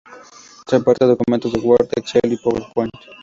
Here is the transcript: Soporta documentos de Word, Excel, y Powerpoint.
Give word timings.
Soporta 0.67 1.05
documentos 1.05 1.53
de 1.53 1.59
Word, 1.59 1.87
Excel, 1.95 2.33
y 2.33 2.37
Powerpoint. 2.37 2.89